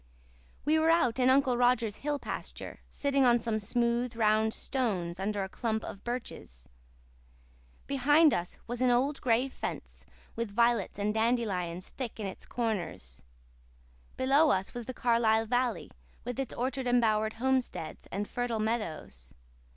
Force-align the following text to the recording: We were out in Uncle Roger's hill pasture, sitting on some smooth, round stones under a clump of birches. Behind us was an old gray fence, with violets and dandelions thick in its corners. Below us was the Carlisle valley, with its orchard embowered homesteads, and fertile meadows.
We 0.65 0.79
were 0.79 0.89
out 0.89 1.19
in 1.19 1.29
Uncle 1.29 1.57
Roger's 1.57 1.97
hill 1.97 2.17
pasture, 2.17 2.79
sitting 2.89 3.23
on 3.23 3.37
some 3.37 3.59
smooth, 3.59 4.15
round 4.15 4.51
stones 4.51 5.19
under 5.19 5.43
a 5.43 5.47
clump 5.47 5.83
of 5.83 6.03
birches. 6.03 6.67
Behind 7.85 8.33
us 8.33 8.57
was 8.65 8.81
an 8.81 8.89
old 8.89 9.21
gray 9.21 9.47
fence, 9.47 10.03
with 10.35 10.49
violets 10.55 10.97
and 10.97 11.13
dandelions 11.13 11.89
thick 11.89 12.19
in 12.19 12.25
its 12.25 12.47
corners. 12.47 13.21
Below 14.17 14.49
us 14.49 14.73
was 14.73 14.87
the 14.87 14.95
Carlisle 14.95 15.45
valley, 15.45 15.91
with 16.25 16.39
its 16.39 16.51
orchard 16.51 16.87
embowered 16.87 17.33
homesteads, 17.33 18.07
and 18.07 18.27
fertile 18.27 18.59
meadows. 18.59 19.35